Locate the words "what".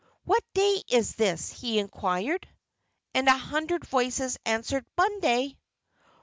0.23-0.43